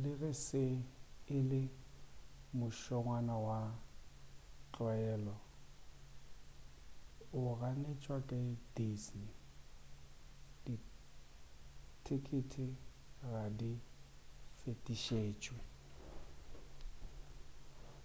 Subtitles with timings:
[0.00, 0.64] le ge se
[1.36, 1.62] e le
[2.58, 3.58] mošongwana wa
[4.72, 5.36] tlwaelo
[7.40, 8.38] o ganetšwa ke
[8.74, 9.32] disney
[10.64, 12.66] dithekete
[13.30, 13.72] ga di
[14.58, 15.60] fetišetšwe